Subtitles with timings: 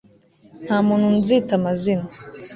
[0.65, 2.05] nta muntu nzita amazina